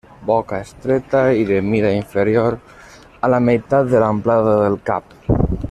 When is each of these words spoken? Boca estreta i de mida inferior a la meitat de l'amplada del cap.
Boca 0.27 0.59
estreta 0.67 1.19
i 1.39 1.43
de 1.49 1.59
mida 1.65 1.91
inferior 1.97 2.57
a 3.27 3.31
la 3.35 3.41
meitat 3.49 3.93
de 3.93 4.03
l'amplada 4.05 4.57
del 4.65 4.83
cap. 4.93 5.15